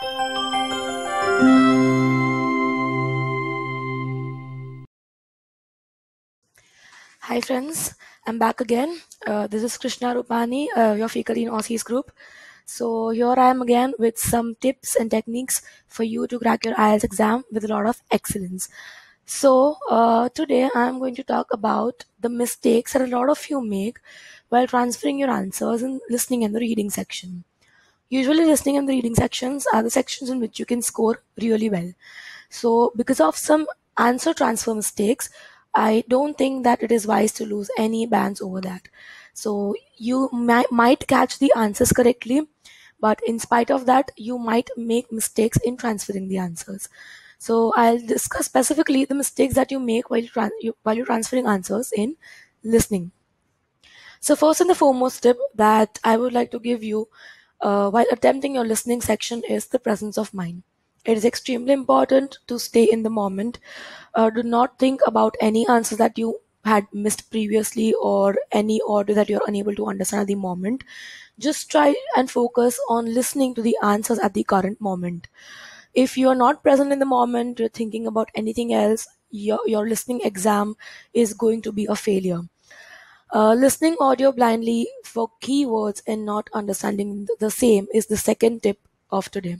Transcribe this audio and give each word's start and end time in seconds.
Hi 0.00 0.06
friends, 7.42 7.94
I'm 8.24 8.38
back 8.38 8.60
again. 8.60 9.00
Uh, 9.26 9.48
this 9.48 9.64
is 9.64 9.76
Krishna 9.76 10.14
Rupani, 10.14 10.68
uh, 10.76 10.94
your 10.94 11.08
faculty 11.08 11.42
in 11.42 11.50
Aussizz 11.50 11.82
group. 11.82 12.12
So 12.64 13.08
here 13.08 13.34
I 13.36 13.50
am 13.50 13.60
again 13.60 13.94
with 13.98 14.16
some 14.18 14.54
tips 14.60 14.94
and 14.94 15.10
techniques 15.10 15.62
for 15.88 16.04
you 16.04 16.28
to 16.28 16.38
crack 16.38 16.64
your 16.64 16.76
IELTS 16.76 17.02
exam 17.02 17.42
with 17.50 17.64
a 17.64 17.68
lot 17.68 17.86
of 17.86 18.00
excellence. 18.12 18.68
So 19.26 19.78
uh, 19.90 20.28
today 20.28 20.70
I'm 20.76 21.00
going 21.00 21.16
to 21.16 21.24
talk 21.24 21.52
about 21.52 22.04
the 22.20 22.28
mistakes 22.28 22.92
that 22.92 23.02
a 23.02 23.06
lot 23.08 23.28
of 23.30 23.50
you 23.50 23.60
make 23.60 23.98
while 24.48 24.68
transferring 24.68 25.18
your 25.18 25.30
answers 25.30 25.82
and 25.82 26.00
listening 26.08 26.42
in 26.42 26.52
the 26.52 26.60
reading 26.60 26.88
section. 26.88 27.42
Usually 28.10 28.44
listening 28.44 28.76
and 28.76 28.88
the 28.88 28.94
reading 28.94 29.14
sections 29.14 29.66
are 29.72 29.82
the 29.82 29.90
sections 29.90 30.30
in 30.30 30.40
which 30.40 30.58
you 30.58 30.64
can 30.64 30.80
score 30.80 31.22
really 31.40 31.68
well. 31.68 31.92
So 32.48 32.92
because 32.96 33.20
of 33.20 33.36
some 33.36 33.66
answer 33.98 34.32
transfer 34.32 34.74
mistakes, 34.74 35.28
I 35.74 36.04
don't 36.08 36.36
think 36.36 36.64
that 36.64 36.82
it 36.82 36.90
is 36.90 37.06
wise 37.06 37.32
to 37.32 37.44
lose 37.44 37.70
any 37.78 38.06
bands 38.06 38.40
over 38.40 38.60
that. 38.62 38.88
So 39.34 39.74
you 39.96 40.30
might, 40.32 41.06
catch 41.06 41.38
the 41.38 41.52
answers 41.54 41.92
correctly, 41.92 42.48
but 42.98 43.20
in 43.26 43.38
spite 43.38 43.70
of 43.70 43.86
that, 43.86 44.10
you 44.16 44.38
might 44.38 44.70
make 44.76 45.12
mistakes 45.12 45.58
in 45.58 45.76
transferring 45.76 46.28
the 46.28 46.38
answers. 46.38 46.88
So 47.38 47.72
I'll 47.76 47.98
discuss 48.00 48.46
specifically 48.46 49.04
the 49.04 49.14
mistakes 49.14 49.54
that 49.54 49.70
you 49.70 49.78
make 49.78 50.10
while, 50.10 50.50
you, 50.60 50.74
while 50.82 50.96
you're 50.96 51.06
transferring 51.06 51.46
answers 51.46 51.92
in 51.92 52.16
listening. 52.64 53.12
So 54.20 54.34
first 54.34 54.60
and 54.60 54.68
the 54.68 54.74
foremost 54.74 55.22
tip 55.22 55.38
that 55.54 55.98
I 56.02 56.16
would 56.16 56.32
like 56.32 56.50
to 56.50 56.58
give 56.58 56.82
you 56.82 57.08
uh, 57.60 57.90
while 57.90 58.06
attempting 58.12 58.54
your 58.54 58.64
listening 58.64 59.00
section 59.00 59.42
is 59.48 59.66
the 59.66 59.78
presence 59.78 60.18
of 60.18 60.34
mind. 60.34 60.62
It 61.04 61.16
is 61.16 61.24
extremely 61.24 61.72
important 61.72 62.38
to 62.48 62.58
stay 62.58 62.84
in 62.84 63.02
the 63.02 63.10
moment. 63.10 63.58
Uh, 64.14 64.30
do 64.30 64.42
not 64.42 64.78
think 64.78 65.00
about 65.06 65.36
any 65.40 65.66
answers 65.68 65.98
that 65.98 66.18
you 66.18 66.40
had 66.64 66.86
missed 66.92 67.30
previously 67.30 67.94
or 67.94 68.36
any 68.52 68.80
order 68.82 69.14
that 69.14 69.28
you're 69.28 69.46
unable 69.46 69.74
to 69.74 69.86
understand 69.86 70.22
at 70.22 70.26
the 70.26 70.34
moment. 70.34 70.84
Just 71.38 71.70
try 71.70 71.94
and 72.16 72.30
focus 72.30 72.78
on 72.90 73.14
listening 73.14 73.54
to 73.54 73.62
the 73.62 73.76
answers 73.82 74.18
at 74.18 74.34
the 74.34 74.44
current 74.44 74.80
moment. 74.80 75.28
If 75.94 76.16
you 76.16 76.28
are 76.28 76.34
not 76.34 76.62
present 76.62 76.92
in 76.92 76.98
the 76.98 77.06
moment, 77.06 77.58
you're 77.58 77.68
thinking 77.68 78.06
about 78.06 78.30
anything 78.34 78.72
else, 78.72 79.06
your, 79.30 79.60
your 79.66 79.88
listening 79.88 80.20
exam 80.24 80.76
is 81.12 81.34
going 81.34 81.62
to 81.62 81.72
be 81.72 81.86
a 81.86 81.96
failure. 81.96 82.42
Uh, 83.30 83.52
listening 83.52 83.94
audio 84.00 84.32
blindly 84.32 84.88
for 85.04 85.30
keywords 85.42 86.02
and 86.06 86.24
not 86.24 86.48
understanding 86.54 87.26
the 87.40 87.50
same 87.50 87.86
is 87.92 88.06
the 88.06 88.16
second 88.16 88.62
tip 88.62 88.78
of 89.10 89.30
today. 89.30 89.58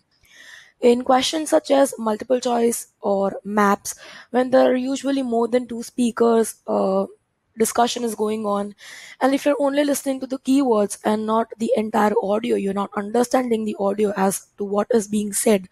In 0.81 1.05
questions 1.05 1.51
such 1.51 1.71
as 1.71 1.95
multiple 1.99 2.41
choice 2.41 2.89
or 3.01 3.41
maps, 3.45 3.95
when 4.31 4.51
there 4.51 4.71
are 4.71 4.77
usually 4.77 5.23
more 5.23 5.49
than 5.49 5.67
two 5.67 5.83
speakers, 5.83 6.55
uh, 6.67 7.07
discussion 7.59 8.05
is 8.05 8.15
going 8.15 8.47
on, 8.47 8.75
and 9.21 9.35
if 9.35 9.45
you're 9.45 9.61
only 9.61 9.85
listening 9.85 10.21
to 10.21 10.27
the 10.27 10.39
keywords 10.39 10.99
and 11.05 11.27
not 11.27 11.49
the 11.59 11.71
entire 11.77 12.15
audio, 12.23 12.57
you're 12.57 12.73
not 12.73 12.91
understanding 12.97 13.65
the 13.65 13.77
audio 13.81 14.15
as 14.17 14.47
to 14.57 14.65
what 14.65 14.87
is 14.95 15.09
being 15.09 15.33
said, 15.33 15.69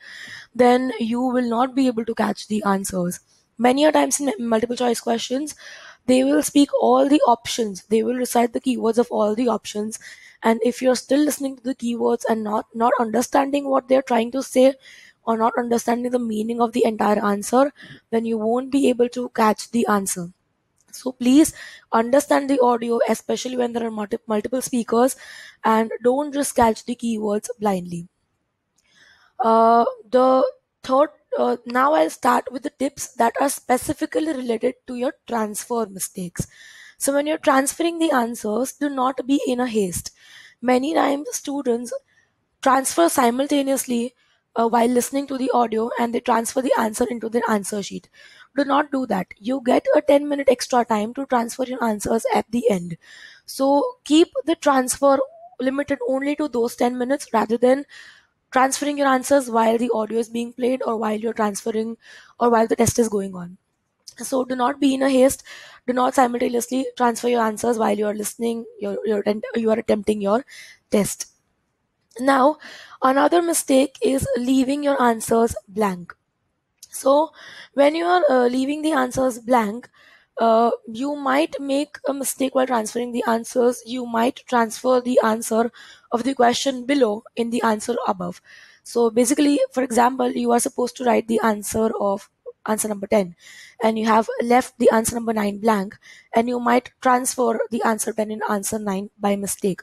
then 0.54 0.92
you 0.98 1.20
will 1.20 1.48
not 1.48 1.74
be 1.74 1.86
able 1.86 2.04
to 2.04 2.14
catch 2.14 2.48
the 2.48 2.62
answers. 2.64 3.20
Many 3.58 3.84
a 3.84 3.92
times 3.92 4.20
in 4.20 4.32
multiple 4.38 4.76
choice 4.76 5.00
questions, 5.00 5.54
they 6.06 6.24
will 6.24 6.42
speak 6.42 6.70
all 6.80 7.08
the 7.08 7.20
options. 7.26 7.82
They 7.84 8.02
will 8.02 8.14
recite 8.14 8.52
the 8.52 8.60
keywords 8.60 8.98
of 8.98 9.08
all 9.10 9.34
the 9.34 9.48
options. 9.48 9.98
And 10.42 10.60
if 10.64 10.80
you're 10.82 10.96
still 10.96 11.20
listening 11.20 11.56
to 11.56 11.62
the 11.62 11.74
keywords 11.74 12.24
and 12.28 12.44
not 12.44 12.66
not 12.74 12.92
understanding 13.00 13.68
what 13.68 13.88
they're 13.88 14.08
trying 14.12 14.30
to 14.32 14.42
say 14.42 14.74
or 15.24 15.36
not 15.36 15.58
understanding 15.58 16.12
the 16.12 16.18
meaning 16.18 16.60
of 16.60 16.72
the 16.72 16.84
entire 16.84 17.22
answer 17.24 17.72
then 18.10 18.24
you 18.24 18.38
won't 18.38 18.70
be 18.70 18.88
able 18.88 19.08
to 19.08 19.28
catch 19.30 19.70
the 19.72 19.86
answer. 19.88 20.32
So 20.92 21.12
please 21.12 21.54
understand 21.92 22.50
the 22.50 22.60
audio 22.60 23.00
especially 23.08 23.56
when 23.56 23.72
there 23.72 23.86
are 23.86 23.90
multi- 23.92 24.18
multiple 24.26 24.62
speakers 24.62 25.16
and 25.64 25.92
don't 26.02 26.34
just 26.34 26.56
catch 26.56 26.84
the 26.84 26.96
keywords 26.96 27.48
blindly. 27.60 28.08
Uh, 29.38 29.84
the 30.10 30.44
third 30.82 31.10
now 31.66 31.94
I'll 31.94 32.10
start 32.10 32.50
with 32.50 32.62
the 32.62 32.70
tips 32.70 33.14
that 33.14 33.34
are 33.40 33.48
specifically 33.48 34.32
related 34.32 34.74
to 34.86 34.94
your 34.94 35.14
transfer 35.26 35.86
mistakes. 35.86 36.46
So 36.98 37.12
when 37.12 37.26
you're 37.26 37.38
transferring 37.38 37.98
the 37.98 38.10
answers, 38.10 38.72
do 38.72 38.88
not 38.88 39.26
be 39.26 39.40
in 39.46 39.60
a 39.60 39.66
haste. 39.66 40.10
Many 40.62 40.94
times 40.94 41.28
students 41.32 41.92
transfer 42.62 43.08
simultaneously 43.08 44.14
uh, 44.56 44.68
while 44.68 44.88
listening 44.88 45.26
to 45.26 45.36
the 45.36 45.50
audio 45.52 45.90
and 45.98 46.14
they 46.14 46.20
transfer 46.20 46.62
the 46.62 46.72
answer 46.78 47.06
into 47.08 47.28
their 47.28 47.42
answer 47.48 47.82
sheet. 47.82 48.08
Do 48.56 48.64
not 48.64 48.90
do 48.90 49.06
that. 49.06 49.26
You 49.38 49.60
get 49.64 49.86
a 49.94 50.00
10 50.00 50.28
minute 50.28 50.48
extra 50.48 50.84
time 50.84 51.12
to 51.14 51.26
transfer 51.26 51.64
your 51.64 51.84
answers 51.84 52.24
at 52.34 52.50
the 52.50 52.68
end. 52.70 52.96
So 53.44 53.98
keep 54.04 54.28
the 54.46 54.56
transfer 54.56 55.18
limited 55.60 55.98
only 56.08 56.36
to 56.36 56.48
those 56.48 56.76
10 56.76 56.96
minutes 56.98 57.28
rather 57.32 57.58
than 57.58 57.84
transferring 58.50 58.98
your 58.98 59.08
answers 59.08 59.50
while 59.50 59.78
the 59.78 59.90
audio 59.92 60.18
is 60.18 60.28
being 60.28 60.52
played 60.52 60.82
or 60.86 60.96
while 60.96 61.18
you're 61.18 61.32
transferring 61.32 61.96
or 62.40 62.50
while 62.50 62.66
the 62.66 62.76
test 62.76 62.98
is 62.98 63.08
going 63.08 63.34
on. 63.34 63.58
So 64.18 64.44
do 64.44 64.56
not 64.56 64.80
be 64.80 64.94
in 64.94 65.02
a 65.02 65.10
haste. 65.10 65.42
Do 65.86 65.92
not 65.92 66.14
simultaneously 66.14 66.86
transfer 66.96 67.28
your 67.28 67.42
answers 67.42 67.78
while 67.78 67.96
you 67.96 68.06
are 68.06 68.14
listening, 68.14 68.64
you're, 68.80 68.98
you're, 69.04 69.24
you 69.54 69.70
are 69.70 69.78
attempting 69.78 70.20
your 70.20 70.44
test. 70.90 71.26
Now, 72.18 72.56
another 73.02 73.42
mistake 73.42 73.98
is 74.02 74.26
leaving 74.36 74.82
your 74.82 75.00
answers 75.02 75.54
blank. 75.68 76.14
So 76.90 77.32
when 77.74 77.94
you 77.94 78.06
are 78.06 78.24
uh, 78.30 78.46
leaving 78.46 78.80
the 78.82 78.92
answers 78.92 79.38
blank, 79.38 79.90
Uh, 80.38 80.70
you 80.86 81.16
might 81.16 81.58
make 81.58 81.96
a 82.06 82.12
mistake 82.12 82.54
while 82.54 82.66
transferring 82.66 83.12
the 83.12 83.24
answers. 83.26 83.82
You 83.86 84.04
might 84.04 84.42
transfer 84.46 85.00
the 85.00 85.18
answer 85.24 85.72
of 86.12 86.24
the 86.24 86.34
question 86.34 86.84
below 86.84 87.24
in 87.36 87.50
the 87.50 87.62
answer 87.62 87.96
above. 88.06 88.42
So 88.82 89.10
basically, 89.10 89.58
for 89.72 89.82
example, 89.82 90.30
you 90.30 90.52
are 90.52 90.60
supposed 90.60 90.96
to 90.98 91.04
write 91.04 91.26
the 91.26 91.40
answer 91.42 91.90
of 91.98 92.28
answer 92.68 92.88
number 92.88 93.06
10 93.06 93.34
and 93.82 93.98
you 93.98 94.06
have 94.06 94.28
left 94.42 94.78
the 94.78 94.90
answer 94.90 95.14
number 95.14 95.32
9 95.32 95.58
blank 95.58 95.96
and 96.34 96.48
you 96.48 96.58
might 96.58 96.90
transfer 97.00 97.58
the 97.70 97.82
answer 97.84 98.12
10 98.12 98.30
in 98.30 98.40
answer 98.50 98.78
9 98.78 99.10
by 99.18 99.36
mistake 99.36 99.82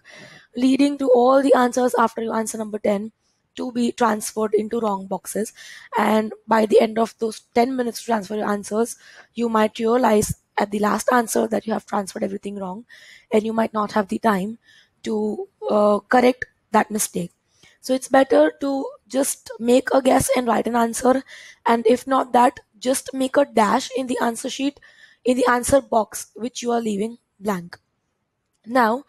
leading 0.56 0.97
to 0.97 1.09
all 1.09 1.41
the 1.41 1.53
answers 1.53 1.96
after 1.97 2.22
your 2.22 2.35
answer 2.35 2.58
number 2.58 2.80
10 2.80 3.12
to 3.56 3.72
be 3.72 3.91
transferred 3.91 4.53
into 4.53 4.80
wrong 4.80 5.06
boxes 5.08 5.53
and 5.97 6.34
by 6.47 6.66
the 6.66 6.81
end 6.81 6.97
of 6.97 7.16
those 7.20 7.41
10 7.53 7.75
minutes 7.75 8.00
to 8.00 8.06
transfer 8.06 8.35
your 8.35 8.50
answers 8.50 8.97
you 9.34 9.47
might 9.47 9.78
realize 9.80 10.35
at 10.58 10.72
the 10.72 10.80
last 10.80 11.12
answer 11.12 11.47
that 11.47 11.66
you 11.68 11.74
have 11.74 11.86
transferred 11.86 12.24
everything 12.24 12.56
wrong 12.58 12.86
and 13.31 13.44
you 13.44 13.53
might 13.53 13.74
not 13.74 13.94
have 13.94 14.08
the 14.08 14.19
time 14.19 14.58
to 15.03 15.47
uh, 15.69 16.00
correct 16.00 16.46
that 16.72 16.91
mistake. 16.91 17.31
So 17.81 17.94
it's 17.94 18.08
better 18.08 18.53
to 18.62 18.86
just 19.08 19.52
make 19.59 19.90
a 19.94 20.02
guess 20.02 20.30
and 20.36 20.47
write 20.47 20.68
an 20.68 20.75
answer. 20.75 21.24
And 21.66 21.86
if 21.86 22.08
not 22.08 22.31
that 22.34 22.59
just 22.80 23.14
make 23.14 23.38
a 23.38 23.46
dash 23.46 23.90
in 23.97 24.08
the 24.08 24.18
answer 24.22 24.50
sheet 24.50 24.80
in 25.25 25.38
the 25.38 25.47
answer 25.50 25.81
box 25.81 26.31
which 26.36 26.62
you 26.62 26.72
are 26.72 26.81
leaving 26.81 27.18
blank. 27.40 27.78
Now 28.66 29.03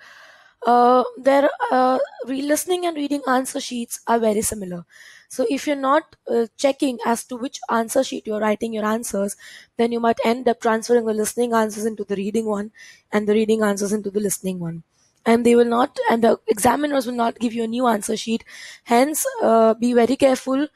uh, 0.66 1.04
their 1.16 1.48
uh, 1.70 1.98
listening 2.26 2.86
and 2.86 2.96
reading 2.96 3.22
answer 3.28 3.60
sheets 3.60 4.00
are 4.06 4.18
very 4.18 4.42
similar 4.42 4.84
so 5.28 5.44
if 5.50 5.66
you're 5.66 5.76
not 5.84 6.16
uh, 6.30 6.46
checking 6.56 6.98
as 7.04 7.24
to 7.24 7.36
which 7.36 7.58
answer 7.70 8.04
sheet 8.04 8.26
you're 8.26 8.38
writing 8.40 8.72
your 8.72 8.84
answers, 8.84 9.34
then 9.76 9.90
you 9.90 9.98
might 9.98 10.20
end 10.24 10.48
up 10.48 10.60
transferring 10.60 11.06
the 11.06 11.12
listening 11.12 11.52
answers 11.52 11.84
into 11.86 12.04
the 12.04 12.14
reading 12.14 12.46
one 12.46 12.70
and 13.10 13.26
the 13.26 13.32
reading 13.32 13.62
answers 13.62 13.92
into 13.92 14.10
the 14.12 14.20
listening 14.20 14.60
one. 14.60 14.84
And 15.26 15.44
they 15.44 15.56
will 15.56 15.64
not, 15.64 15.98
and 16.08 16.22
the 16.22 16.38
examiners 16.46 17.06
will 17.06 17.14
not 17.14 17.40
give 17.40 17.52
you 17.52 17.64
a 17.64 17.66
new 17.66 17.88
answer 17.88 18.16
sheet. 18.16 18.44
Hence, 18.84 19.26
uh, 19.42 19.74
be 19.74 19.92
very 19.92 20.14
careful 20.14 20.68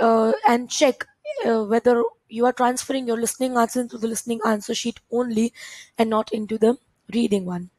uh, 0.00 0.32
and 0.46 0.68
check 0.68 1.06
uh, 1.46 1.64
whether 1.64 2.02
you 2.28 2.44
are 2.46 2.52
transferring 2.52 3.06
your 3.06 3.16
listening 3.18 3.56
answer 3.56 3.80
into 3.80 3.96
the 3.96 4.08
listening 4.08 4.40
answer 4.44 4.74
sheet 4.74 5.00
only 5.10 5.54
and 5.96 6.10
not 6.10 6.32
into 6.32 6.58
the 6.58 6.76
reading 7.14 7.46
one. 7.46 7.70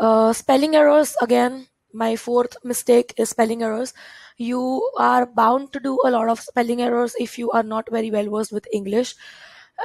Uh, 0.00 0.32
spelling 0.32 0.74
errors 0.74 1.14
again 1.22 1.66
my 1.92 2.16
fourth 2.16 2.56
mistake 2.64 3.12
is 3.18 3.30
spelling 3.30 3.62
errors. 3.62 3.92
You 4.38 4.90
are 4.98 5.26
bound 5.26 5.72
to 5.74 5.80
do 5.80 5.98
a 6.04 6.10
lot 6.10 6.28
of 6.28 6.40
spelling 6.40 6.80
errors 6.80 7.14
if 7.20 7.36
you 7.38 7.50
are 7.50 7.64
not 7.64 7.90
very 7.90 8.10
well 8.10 8.30
versed 8.30 8.52
with 8.52 8.66
english. 8.72 9.14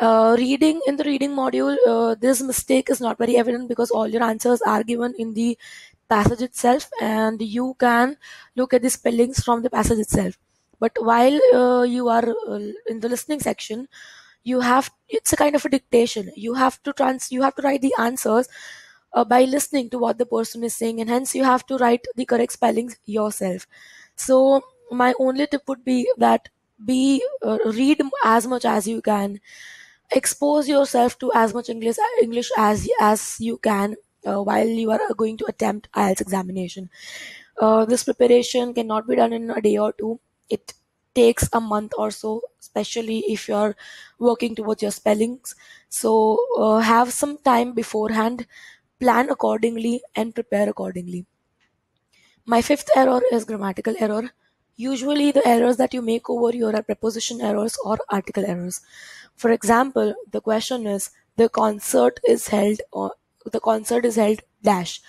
Uh, 0.01 0.35
reading 0.37 0.81
in 0.87 0.97
the 0.97 1.03
reading 1.03 1.31
module 1.31 1.75
uh, 1.87 2.15
this 2.15 2.41
mistake 2.41 2.89
is 2.89 3.01
not 3.01 3.17
very 3.17 3.37
evident 3.37 3.67
because 3.69 3.91
all 3.91 4.07
your 4.07 4.23
answers 4.23 4.61
are 4.61 4.83
given 4.83 5.13
in 5.17 5.33
the 5.33 5.57
passage 6.09 6.41
itself 6.41 6.89
and 7.01 7.41
you 7.41 7.75
can 7.79 8.15
look 8.55 8.73
at 8.73 8.81
the 8.83 8.89
spellings 8.89 9.43
from 9.43 9.63
the 9.63 9.69
passage 9.69 9.99
itself. 9.99 10.37
But 10.79 10.91
while 10.99 11.39
uh, 11.53 11.83
you 11.83 12.09
are 12.09 12.27
uh, 12.47 12.59
in 12.87 12.99
the 12.99 13.09
listening 13.09 13.39
section 13.39 13.87
you 14.43 14.59
have 14.61 14.91
it's 15.09 15.33
a 15.33 15.37
kind 15.37 15.55
of 15.55 15.65
a 15.65 15.69
dictation. 15.69 16.31
You 16.35 16.53
have 16.55 16.81
to 16.83 16.93
trans 16.93 17.31
you 17.31 17.41
have 17.41 17.55
to 17.55 17.63
write 17.63 17.81
the 17.81 17.93
answers 17.99 18.47
by 19.23 19.43
listening 19.43 19.89
to 19.91 19.97
what 19.99 20.17
the 20.17 20.25
person 20.25 20.63
is 20.63 20.75
saying 20.75 20.99
and 20.99 21.09
hence 21.09 21.33
you 21.35 21.43
have 21.43 21.65
to 21.67 21.77
write 21.77 22.05
the 22.15 22.25
correct 22.25 22.53
spellings 22.53 22.97
yourself. 23.05 23.67
So 24.15 24.61
my 24.91 25.13
only 25.19 25.47
tip 25.47 25.61
would 25.67 25.83
be 25.85 26.09
that 26.17 26.49
be 26.85 27.23
uh, 27.41 27.57
read 27.65 28.01
as 28.23 28.45
much 28.47 28.65
as 28.65 28.87
you 28.87 29.01
can. 29.01 29.39
Expose 30.11 30.67
yourself 30.69 31.17
to 31.19 31.31
as 31.33 31.53
much 31.53 31.69
english 31.69 31.97
english 32.21 32.49
as 32.57 32.87
as 33.01 33.37
you 33.39 33.57
can 33.57 33.95
uh, 34.27 34.41
while 34.41 34.67
you 34.67 34.91
are 34.91 34.99
going 35.17 35.35
to 35.37 35.45
attempt 35.47 35.89
ielts 35.95 36.21
examination. 36.21 36.89
Uh, 37.59 37.85
this 37.85 38.03
preparation 38.03 38.73
cannot 38.73 39.07
be 39.07 39.15
done 39.15 39.33
in 39.33 39.49
a 39.49 39.61
day 39.61 39.77
or 39.77 39.93
two. 39.93 40.19
It 40.49 40.73
takes 41.15 41.49
a 41.53 41.61
month 41.61 41.93
or 41.97 42.11
so 42.11 42.41
especially 42.59 43.19
if 43.31 43.47
you're 43.47 43.75
working 44.19 44.55
towards 44.55 44.81
your 44.81 44.91
spellings. 44.91 45.55
So 45.89 46.37
uh, 46.57 46.79
have 46.79 47.11
some 47.13 47.37
time 47.39 47.73
beforehand 47.73 48.45
plan 48.99 49.29
accordingly 49.29 50.01
and 50.15 50.35
prepare 50.35 50.69
accordingly 50.69 51.25
my 52.45 52.61
fifth 52.61 52.89
error 52.95 53.21
is 53.31 53.45
grammatical 53.45 53.95
error 53.99 54.31
Usually 54.77 55.31
the 55.31 55.47
errors 55.47 55.77
that 55.77 55.93
you 55.93 56.01
make 56.01 56.29
over 56.29 56.51
here 56.51 56.75
are 56.75 56.83
preposition 56.83 57.39
errors 57.39 57.77
or 57.85 57.97
article 58.09 58.45
errors. 58.45 58.81
For 59.37 59.51
example, 59.51 60.13
the 60.33 60.41
question 60.41 60.85
is 60.85 61.11
the 61.37 61.47
concert 61.47 62.19
is 62.27 62.49
held 62.49 62.81
or 62.91 63.13
the 63.45 63.61
concert 63.61 64.03
is 64.03 64.17
held 64.17 64.41
dash. 64.61 65.01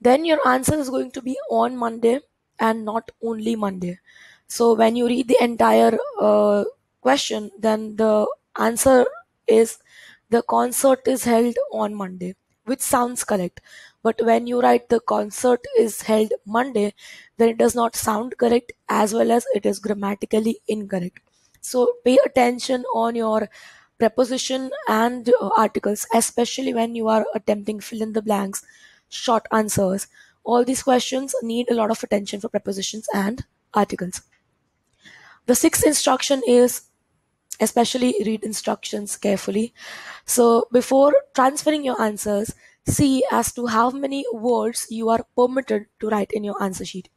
Then 0.00 0.26
your 0.26 0.46
answer 0.46 0.74
is 0.74 0.90
going 0.90 1.10
to 1.12 1.22
be 1.22 1.38
on 1.50 1.74
Monday 1.74 2.20
and 2.58 2.84
not 2.84 3.10
only 3.22 3.56
Monday. 3.56 3.98
So 4.46 4.74
when 4.74 4.94
you 4.94 5.06
read 5.06 5.28
the 5.28 5.42
entire 5.42 5.98
uh, 6.20 6.64
question, 7.00 7.50
then 7.58 7.96
the 7.96 8.26
answer 8.58 9.06
is 9.46 9.78
the 10.28 10.42
concert 10.42 11.08
is 11.08 11.24
held 11.24 11.56
on 11.72 11.94
Monday, 11.94 12.34
which 12.64 12.80
sounds 12.80 13.24
correct. 13.24 13.60
But 14.02 14.20
when 14.24 14.46
you 14.46 14.60
write 14.60 14.88
the 14.88 15.00
concert 15.00 15.60
is 15.78 16.02
held 16.02 16.32
Monday, 16.44 16.94
then 17.36 17.48
it 17.50 17.58
does 17.58 17.74
not 17.74 17.94
sound 17.96 18.36
correct 18.38 18.72
as 18.88 19.14
well 19.14 19.30
as 19.30 19.46
it 19.54 19.64
is 19.64 19.78
grammatically 19.78 20.60
incorrect. 20.66 21.20
So 21.60 21.94
pay 22.04 22.18
attention 22.24 22.84
on 22.94 23.14
your 23.14 23.48
preposition 23.98 24.70
and 24.88 25.28
uh, 25.40 25.50
articles, 25.56 26.06
especially 26.12 26.74
when 26.74 26.96
you 26.96 27.08
are 27.08 27.24
attempting 27.34 27.78
fill 27.78 28.02
in 28.02 28.12
the 28.12 28.22
blanks, 28.22 28.64
short 29.08 29.46
answers. 29.52 30.08
All 30.44 30.64
these 30.64 30.82
questions 30.82 31.36
need 31.42 31.70
a 31.70 31.74
lot 31.74 31.92
of 31.92 32.02
attention 32.02 32.40
for 32.40 32.48
prepositions 32.48 33.06
and 33.14 33.44
articles. 33.72 34.22
The 35.46 35.54
sixth 35.54 35.84
instruction 35.84 36.42
is 36.46 36.82
especially 37.62 38.14
read 38.26 38.44
instructions 38.44 39.16
carefully. 39.16 39.72
So 40.26 40.68
before 40.72 41.14
transferring 41.34 41.84
your 41.84 42.00
answers, 42.00 42.54
see 42.86 43.24
as 43.30 43.52
to 43.54 43.66
how 43.68 43.90
many 43.90 44.24
words 44.32 44.86
you 44.90 45.08
are 45.08 45.24
permitted 45.36 45.86
to 46.00 46.08
write 46.08 46.32
in 46.32 46.44
your 46.44 46.62
answer 46.62 46.84
sheet. 46.84 47.08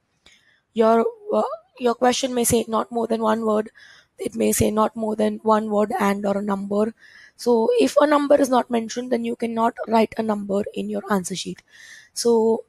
Your 0.74 1.06
uh, 1.34 1.44
your 1.80 1.96
question 1.96 2.34
may 2.34 2.44
say 2.44 2.66
not 2.68 2.92
more 2.92 3.08
than 3.08 3.22
one 3.22 3.46
word. 3.46 3.72
It 4.18 4.36
may 4.36 4.52
say 4.52 4.72
not 4.72 4.96
more 4.96 5.16
than 5.16 5.40
one 5.44 5.70
word 5.70 5.92
and 6.00 6.26
or 6.26 6.38
a 6.38 6.42
number. 6.42 6.94
So 7.38 7.70
if 7.80 7.96
a 8.00 8.08
number 8.08 8.36
is 8.36 8.50
not 8.50 8.70
mentioned, 8.72 9.12
then 9.12 9.26
you 9.26 9.36
cannot 9.36 9.74
write 9.88 10.14
a 10.18 10.24
number 10.24 10.64
in 10.74 10.90
your 10.90 11.04
answer 11.12 11.36
sheet. 11.36 11.64
So 12.14 12.64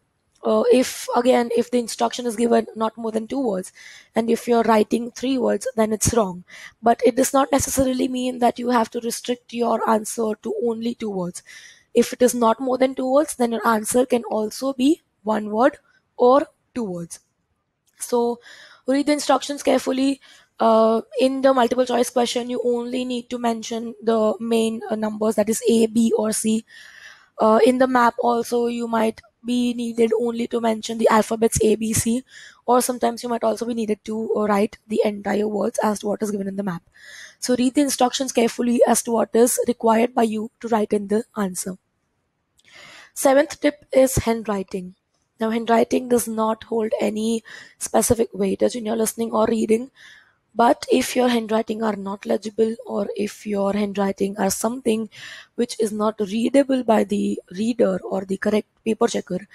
uh, 0.46 0.62
if 0.72 1.08
again 1.16 1.50
if 1.56 1.70
the 1.70 1.78
instruction 1.78 2.26
is 2.26 2.36
given 2.36 2.66
not 2.74 2.96
more 2.96 3.12
than 3.12 3.26
two 3.26 3.40
words 3.46 3.72
and 4.14 4.30
if 4.30 4.48
you're 4.48 4.62
writing 4.70 5.10
three 5.10 5.36
words 5.36 5.68
then 5.76 5.92
it's 5.92 6.14
wrong 6.14 6.44
but 6.82 7.00
it 7.04 7.16
does 7.16 7.32
not 7.34 7.52
necessarily 7.52 8.08
mean 8.08 8.38
that 8.38 8.58
you 8.58 8.70
have 8.70 8.90
to 8.90 9.00
restrict 9.00 9.52
your 9.52 9.78
answer 9.90 10.32
to 10.42 10.54
only 10.72 10.94
two 10.94 11.10
words 11.10 11.42
if 11.96 12.12
it 12.12 12.22
is 12.22 12.34
not 12.34 12.60
more 12.60 12.78
than 12.78 12.94
two 12.94 13.10
words, 13.10 13.34
then 13.36 13.52
your 13.52 13.66
answer 13.66 14.04
can 14.04 14.22
also 14.24 14.74
be 14.74 15.02
one 15.22 15.50
word 15.50 15.78
or 16.16 16.46
two 16.74 16.84
words. 16.84 17.20
So 17.98 18.38
read 18.86 19.06
the 19.06 19.12
instructions 19.12 19.62
carefully. 19.62 20.20
Uh, 20.60 21.02
in 21.20 21.40
the 21.42 21.52
multiple 21.54 21.86
choice 21.86 22.10
question, 22.10 22.50
you 22.50 22.60
only 22.64 23.04
need 23.04 23.30
to 23.30 23.38
mention 23.38 23.94
the 24.02 24.34
main 24.40 24.82
uh, 24.90 24.94
numbers 24.94 25.34
that 25.36 25.48
is 25.48 25.62
A, 25.68 25.86
B, 25.86 26.12
or 26.16 26.32
C. 26.32 26.64
Uh, 27.38 27.60
in 27.64 27.78
the 27.78 27.86
map 27.86 28.14
also, 28.20 28.66
you 28.66 28.86
might 28.88 29.20
be 29.46 29.72
needed 29.74 30.12
only 30.20 30.46
to 30.48 30.60
mention 30.60 30.98
the 30.98 31.08
alphabets 31.08 31.58
A, 31.62 31.76
B, 31.76 31.92
C, 31.92 32.24
or 32.66 32.82
sometimes 32.82 33.22
you 33.22 33.28
might 33.28 33.44
also 33.44 33.64
be 33.64 33.74
needed 33.74 34.04
to 34.04 34.30
uh, 34.36 34.46
write 34.46 34.78
the 34.88 35.00
entire 35.04 35.48
words 35.48 35.78
as 35.82 36.00
to 36.00 36.08
what 36.08 36.22
is 36.22 36.30
given 36.32 36.48
in 36.48 36.56
the 36.56 36.62
map. 36.62 36.82
So 37.38 37.56
read 37.56 37.74
the 37.74 37.82
instructions 37.82 38.32
carefully 38.32 38.80
as 38.86 39.02
to 39.04 39.12
what 39.12 39.30
is 39.34 39.58
required 39.68 40.14
by 40.14 40.24
you 40.24 40.50
to 40.60 40.68
write 40.68 40.92
in 40.92 41.08
the 41.08 41.24
answer. 41.36 41.78
Seventh 43.14 43.60
tip 43.60 43.84
is 43.92 44.16
handwriting. 44.16 44.94
Now, 45.40 45.50
handwriting 45.50 46.08
does 46.08 46.28
not 46.28 46.64
hold 46.64 46.92
any 47.00 47.42
specific 47.78 48.32
weightage 48.32 48.74
when 48.74 48.86
you're 48.86 48.96
listening 48.96 49.32
or 49.32 49.46
reading. 49.46 49.90
But 50.56 50.86
if 50.90 51.14
your 51.14 51.28
handwriting 51.28 51.82
are 51.82 51.96
not 51.96 52.26
legible 52.26 52.74
or 52.86 53.08
if 53.16 53.46
your 53.46 53.72
handwriting 53.74 54.36
are 54.38 54.50
something 54.50 55.10
which 55.54 55.76
is 55.78 55.92
not 55.92 56.18
readable 56.18 56.82
by 56.82 57.04
the 57.04 57.40
reader 57.50 57.98
or 58.02 58.24
the 58.24 58.38
correct 58.38 58.68
paper 58.84 59.06
checker, 59.06 59.46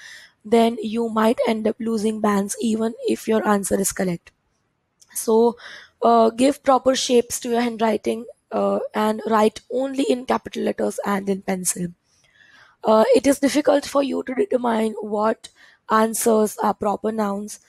then 0.46 0.78
you 0.82 1.10
might 1.10 1.40
end 1.48 1.68
up 1.68 1.76
losing 1.80 2.22
bands 2.22 2.56
even 2.62 2.94
if 3.08 3.28
your 3.28 3.48
answer 3.48 3.80
is 3.80 3.92
correct. 3.92 4.32
So 5.14 5.58
uh, 6.04 6.30
give 6.30 6.64
proper 6.64 6.96
shapes 6.96 7.40
to 7.42 7.50
your 7.50 7.62
handwriting 7.62 8.26
uh, 8.52 8.80
and 8.94 9.22
write 9.28 9.62
only 9.72 10.04
in 10.04 10.26
capital 10.26 10.64
letters 10.64 11.00
and 11.06 11.28
in 11.30 11.42
pencil 11.42 11.88
uh, 12.84 13.04
it 13.16 13.28
is 13.28 13.40
difficult 13.40 13.86
for 13.86 14.04
you 14.04 14.24
to 14.24 14.34
determine 14.36 14.94
what 15.02 15.50
answers 15.90 16.58
are 16.64 16.74
proper 16.74 17.12
nouns, 17.12 17.60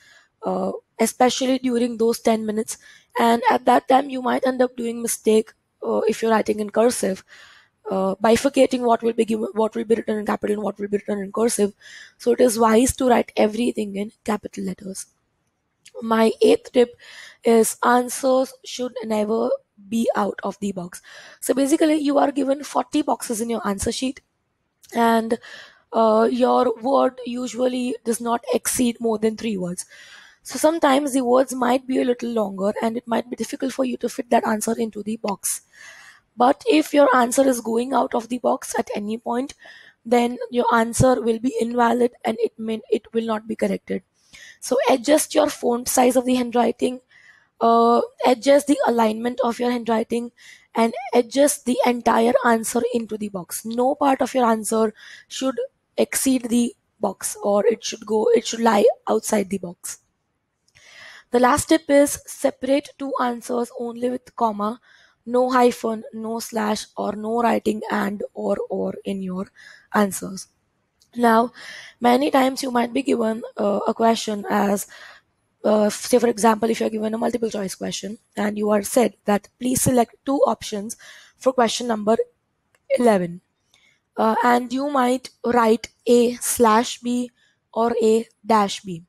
uh, 0.43 0.71
especially 0.99 1.59
during 1.59 1.97
those 1.97 2.19
10 2.19 2.45
minutes. 2.45 2.77
And 3.19 3.41
at 3.49 3.65
that 3.65 3.87
time, 3.87 4.09
you 4.09 4.21
might 4.21 4.45
end 4.45 4.61
up 4.61 4.75
doing 4.75 5.01
mistake 5.01 5.51
uh, 5.85 6.01
if 6.07 6.21
you're 6.21 6.31
writing 6.31 6.59
in 6.59 6.69
cursive, 6.69 7.23
uh, 7.91 8.15
bifurcating 8.15 8.81
what 8.81 9.03
will 9.03 9.13
be 9.13 9.25
given, 9.25 9.47
what 9.53 9.75
will 9.75 9.83
be 9.83 9.95
written 9.95 10.17
in 10.17 10.25
capital 10.25 10.55
and 10.55 10.63
what 10.63 10.79
will 10.79 10.87
be 10.87 10.97
written 10.97 11.19
in 11.19 11.31
cursive. 11.31 11.73
So 12.17 12.31
it 12.31 12.41
is 12.41 12.57
wise 12.57 12.95
to 12.97 13.09
write 13.09 13.31
everything 13.35 13.95
in 13.95 14.11
capital 14.23 14.63
letters. 14.63 15.07
My 16.01 16.31
eighth 16.41 16.71
tip 16.71 16.95
is 17.43 17.77
answers 17.83 18.53
should 18.65 18.93
never 19.03 19.49
be 19.89 20.09
out 20.15 20.39
of 20.43 20.57
the 20.59 20.71
box. 20.71 21.01
So 21.39 21.53
basically, 21.53 21.95
you 21.95 22.17
are 22.17 22.31
given 22.31 22.63
40 22.63 23.01
boxes 23.01 23.41
in 23.41 23.49
your 23.49 23.65
answer 23.67 23.91
sheet 23.91 24.21
and 24.95 25.37
uh, 25.91 26.27
your 26.31 26.73
word 26.81 27.19
usually 27.25 27.95
does 28.03 28.19
not 28.21 28.43
exceed 28.53 28.99
more 28.99 29.17
than 29.17 29.37
three 29.37 29.57
words. 29.57 29.85
So 30.43 30.59
sometimes 30.59 31.13
the 31.13 31.21
words 31.23 31.53
might 31.53 31.87
be 31.87 32.01
a 32.01 32.05
little 32.05 32.29
longer 32.29 32.73
and 32.81 32.97
it 32.97 33.07
might 33.07 33.29
be 33.29 33.35
difficult 33.35 33.73
for 33.73 33.85
you 33.85 33.97
to 33.97 34.09
fit 34.09 34.29
that 34.29 34.45
answer 34.45 34.75
into 34.77 35.03
the 35.03 35.17
box. 35.17 35.61
But 36.35 36.63
if 36.67 36.93
your 36.93 37.15
answer 37.15 37.47
is 37.47 37.61
going 37.61 37.93
out 37.93 38.15
of 38.15 38.29
the 38.29 38.39
box 38.39 38.75
at 38.77 38.89
any 38.95 39.17
point, 39.17 39.53
then 40.05 40.37
your 40.51 40.65
answer 40.73 41.21
will 41.21 41.39
be 41.39 41.55
invalid 41.61 42.13
and 42.25 42.37
it 42.39 42.53
may 42.57 42.81
it 42.91 43.13
will 43.13 43.25
not 43.25 43.47
be 43.47 43.55
corrected. 43.55 44.03
So 44.61 44.77
adjust 44.89 45.35
your 45.35 45.49
font 45.49 45.87
size 45.89 46.15
of 46.15 46.25
the 46.25 46.35
handwriting, 46.35 47.01
uh, 47.61 48.01
adjust 48.25 48.67
the 48.67 48.79
alignment 48.87 49.39
of 49.43 49.59
your 49.59 49.71
handwriting 49.71 50.31
and 50.75 50.93
adjust 51.13 51.65
the 51.65 51.77
entire 51.85 52.33
answer 52.45 52.81
into 52.93 53.17
the 53.17 53.29
box. 53.29 53.65
No 53.65 53.95
part 53.95 54.21
of 54.21 54.33
your 54.33 54.45
answer 54.45 54.93
should 55.27 55.59
exceed 55.97 56.49
the 56.49 56.75
box 56.99 57.37
or 57.43 57.65
it 57.67 57.83
should 57.83 58.05
go, 58.05 58.27
it 58.35 58.47
should 58.47 58.61
lie 58.61 58.85
outside 59.07 59.49
the 59.49 59.59
box. 59.59 59.99
The 61.33 61.39
last 61.39 61.69
tip 61.69 61.89
is 61.89 62.19
separate 62.27 62.89
two 62.99 63.11
answers 63.19 63.71
only 63.79 64.09
with 64.11 64.35
comma, 64.35 64.79
no 65.25 65.49
hyphen, 65.49 66.03
no 66.13 66.39
slash 66.39 66.85
or 66.95 67.13
no 67.13 67.41
writing 67.41 67.81
and 67.89 68.21
or 68.35 68.57
or 68.69 68.93
in 69.03 69.23
your 69.23 69.47
answers. 69.95 70.45
Now, 71.15 71.51
many 71.99 72.29
times 72.29 72.61
you 72.61 72.69
might 72.69 72.93
be 72.93 73.01
given 73.01 73.41
uh, 73.57 73.79
a 73.87 73.95
question 73.95 74.45
as 74.47 74.85
uh, 75.63 75.89
say 75.89 76.19
for 76.19 76.27
example 76.27 76.69
if 76.69 76.79
you're 76.79 76.95
given 76.97 77.15
a 77.15 77.17
multiple 77.17 77.49
choice 77.49 77.73
question 77.73 78.19
and 78.37 78.55
you 78.57 78.69
are 78.69 78.83
said 78.83 79.15
that 79.25 79.49
please 79.59 79.81
select 79.81 80.15
two 80.25 80.37
options 80.53 80.97
for 81.37 81.53
question 81.53 81.87
number 81.87 82.17
11 82.99 83.41
uh, 84.17 84.35
and 84.43 84.71
you 84.73 84.89
might 84.89 85.29
write 85.45 85.87
a 86.05 86.35
slash 86.35 86.99
b 86.99 87.31
or 87.73 87.95
a 88.03 88.27
dash 88.45 88.81
b 88.81 89.03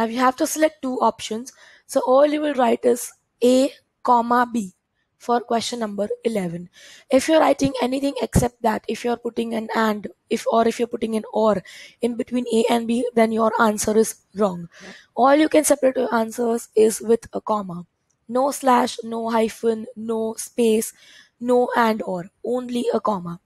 now 0.00 0.06
you 0.16 0.18
have 0.18 0.36
to 0.36 0.46
select 0.46 0.82
two 0.82 0.98
options. 1.12 1.52
So 1.86 2.00
all 2.06 2.26
you 2.26 2.40
will 2.40 2.54
write 2.54 2.84
is 2.84 3.12
a 3.44 3.72
comma 4.02 4.46
b 4.52 4.72
for 5.18 5.40
question 5.40 5.80
number 5.80 6.08
11 6.24 6.68
if 7.10 7.28
you're 7.28 7.40
writing 7.40 7.74
anything 7.82 8.14
except 8.22 8.62
that 8.62 8.82
if 8.88 9.04
you're 9.04 9.18
putting 9.24 9.52
an 9.54 9.68
and 9.74 10.06
if 10.30 10.46
or 10.50 10.66
if 10.66 10.78
you're 10.78 10.88
putting 10.94 11.16
an 11.16 11.24
or 11.34 11.62
in 12.00 12.14
between 12.20 12.46
a 12.54 12.64
and 12.70 12.86
b 12.88 13.04
then 13.14 13.30
your 13.30 13.52
answer 13.60 13.96
is 13.98 14.14
wrong. 14.34 14.68
Yeah. 14.82 14.92
all 15.16 15.36
you 15.36 15.48
can 15.50 15.64
separate 15.64 15.96
your 15.96 16.14
answers 16.14 16.68
is 16.74 17.00
with 17.02 17.28
a 17.34 17.40
comma. 17.42 17.84
No 18.28 18.50
slash 18.50 18.96
no 19.04 19.28
hyphen 19.28 19.86
no 19.96 20.34
space 20.38 20.94
no 21.38 21.68
and 21.76 22.02
or 22.02 22.24
only 22.44 22.86
a 22.94 23.00
comma. 23.00 23.40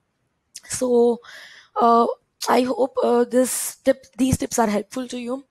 So 0.68 1.20
uh, 1.80 2.06
i 2.48 2.62
hope 2.62 2.96
uh, 3.02 3.24
this 3.24 3.76
tip 3.84 4.06
these 4.18 4.38
tips 4.38 4.58
are 4.58 4.68
helpful 4.68 5.08
to 5.08 5.18
you 5.18 5.44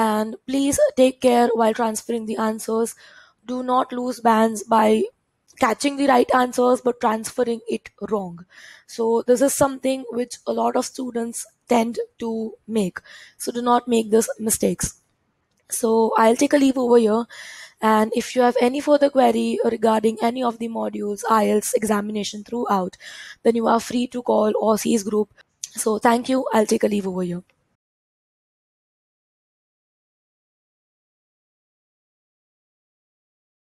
and 0.00 0.36
please 0.46 0.78
take 0.96 1.20
care 1.20 1.48
while 1.60 1.74
transferring 1.74 2.26
the 2.26 2.36
answers. 2.36 2.94
Do 3.46 3.62
not 3.62 3.92
lose 3.92 4.20
bands 4.20 4.62
by 4.62 5.02
catching 5.58 5.96
the 5.96 6.06
right 6.06 6.34
answers 6.34 6.80
but 6.80 7.00
transferring 7.00 7.60
it 7.68 7.90
wrong. 8.10 8.46
So 8.86 9.22
this 9.26 9.42
is 9.42 9.54
something 9.54 10.04
which 10.10 10.38
a 10.46 10.52
lot 10.52 10.76
of 10.76 10.86
students 10.86 11.46
tend 11.68 11.98
to 12.18 12.54
make. 12.66 13.00
So 13.36 13.52
do 13.52 13.62
not 13.62 13.88
make 13.88 14.10
this 14.10 14.28
mistakes. 14.38 14.94
So 15.68 16.12
i'll 16.16 16.40
take 16.44 16.54
a 16.54 16.62
leave 16.64 16.78
over 16.78 16.96
here. 16.96 17.26
And 17.80 18.12
if 18.14 18.34
you 18.36 18.42
have 18.42 18.56
any 18.60 18.80
further 18.80 19.10
query 19.10 19.58
regarding 19.64 20.18
any 20.22 20.42
of 20.42 20.58
the 20.58 20.68
modules 20.80 21.22
ielts 21.36 21.74
examination 21.74 22.42
throughout 22.44 22.96
then 23.42 23.56
you 23.62 23.66
are 23.76 23.80
free 23.80 24.06
to 24.08 24.22
call 24.22 24.52
or 24.60 24.74
Aussizz 24.74 25.08
group. 25.12 25.32
So 25.62 25.98
thank 25.98 26.28
you. 26.28 26.46
I'll 26.52 26.66
take 26.74 26.84
a 26.84 26.94
leave 26.96 27.06
over 27.06 27.22
here 27.22 27.42